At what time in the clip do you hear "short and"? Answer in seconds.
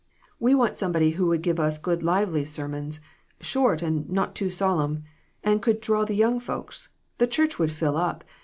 3.39-4.09